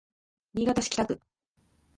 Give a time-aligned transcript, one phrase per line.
[0.55, 1.21] 新潟市北区